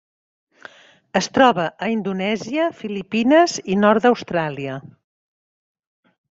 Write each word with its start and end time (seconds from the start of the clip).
Es 1.21 1.27
troba 1.35 1.65
a 1.87 1.89
Indonèsia, 1.97 2.67
Filipines 2.81 3.61
i 3.75 3.79
nord 3.85 4.09
d'Austràlia. 4.09 4.81